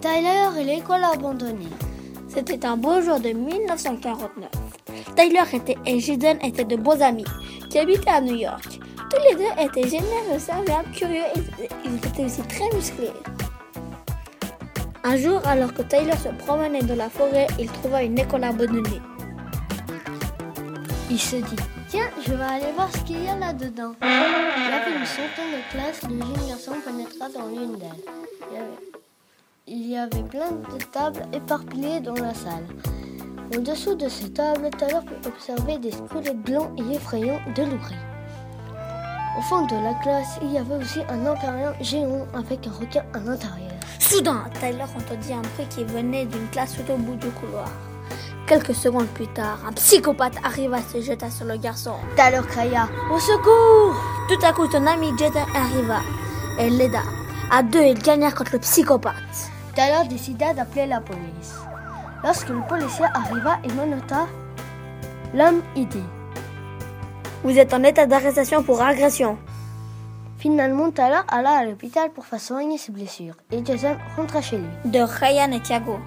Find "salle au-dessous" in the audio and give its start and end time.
32.32-33.96